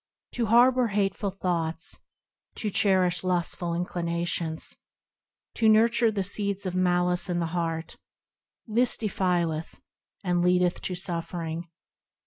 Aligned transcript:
To 0.31 0.47
harbour 0.47 0.87
hateful 0.87 1.29
thoughts, 1.29 1.99
To 2.55 2.71
cherish 2.71 3.23
lustful 3.23 3.75
inclinations. 3.75 4.75
To 5.57 5.69
nurture 5.69 6.11
the 6.11 6.23
seeds 6.23 6.65
of 6.65 6.73
malice 6.75 7.29
in 7.29 7.37
the 7.37 7.45
heart,– 7.53 7.97
This 8.65 8.97
defileth, 8.97 9.79
and 10.23 10.41
leadeth 10.43 10.81
to 10.81 10.95
suffering. 10.95 11.69